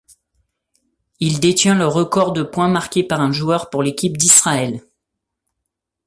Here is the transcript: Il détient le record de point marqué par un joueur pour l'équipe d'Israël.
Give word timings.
Il 1.19 1.39
détient 1.39 1.75
le 1.75 1.85
record 1.85 2.33
de 2.33 2.41
point 2.41 2.67
marqué 2.67 3.03
par 3.03 3.21
un 3.21 3.31
joueur 3.31 3.69
pour 3.69 3.83
l'équipe 3.83 4.17
d'Israël. 4.17 4.81